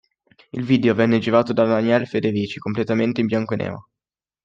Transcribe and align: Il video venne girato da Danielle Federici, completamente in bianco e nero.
Il 0.51 0.63
video 0.63 0.95
venne 0.95 1.19
girato 1.19 1.53
da 1.53 1.63
Danielle 1.63 2.07
Federici, 2.07 2.57
completamente 2.57 3.21
in 3.21 3.27
bianco 3.27 3.53
e 3.53 3.57
nero. 3.57 3.89